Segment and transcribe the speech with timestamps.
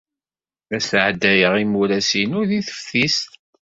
[0.71, 3.31] La sɛeddayeɣ imuras-inu deg teftist.